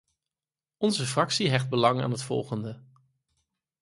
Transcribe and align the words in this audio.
Onze 0.77 1.05
fractie 1.05 1.49
hecht 1.49 1.69
belang 1.69 2.01
aan 2.01 2.11
het 2.11 2.23
volgende. 2.23 2.81